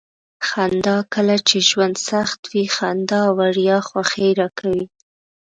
[0.47, 2.65] خندا: کله چې ژوند سخت وي.
[2.75, 4.83] خندا وړیا خوښي راکوي.